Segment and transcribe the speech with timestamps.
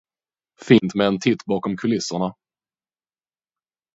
[0.67, 2.33] Fint med en titt bakom kulisserna.